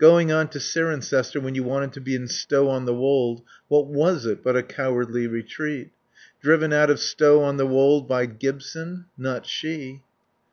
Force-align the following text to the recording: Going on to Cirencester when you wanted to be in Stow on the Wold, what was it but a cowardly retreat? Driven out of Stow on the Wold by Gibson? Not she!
Going 0.00 0.32
on 0.32 0.48
to 0.48 0.58
Cirencester 0.58 1.40
when 1.40 1.54
you 1.54 1.62
wanted 1.62 1.92
to 1.92 2.00
be 2.00 2.16
in 2.16 2.26
Stow 2.26 2.68
on 2.68 2.84
the 2.84 2.92
Wold, 2.92 3.44
what 3.68 3.86
was 3.86 4.26
it 4.26 4.42
but 4.42 4.56
a 4.56 4.62
cowardly 4.64 5.28
retreat? 5.28 5.92
Driven 6.42 6.72
out 6.72 6.90
of 6.90 6.98
Stow 6.98 7.44
on 7.44 7.58
the 7.58 7.66
Wold 7.66 8.08
by 8.08 8.26
Gibson? 8.26 9.04
Not 9.16 9.46
she! 9.46 10.02